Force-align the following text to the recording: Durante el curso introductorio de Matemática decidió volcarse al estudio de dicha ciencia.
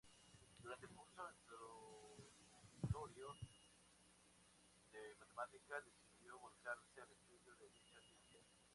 Durante 0.63 0.87
el 0.87 0.93
curso 0.93 1.21
introductorio 2.73 3.37
de 4.91 5.13
Matemática 5.19 5.79
decidió 5.81 6.39
volcarse 6.39 7.01
al 7.03 7.11
estudio 7.11 7.55
de 7.57 7.69
dicha 7.69 7.99
ciencia. 8.01 8.41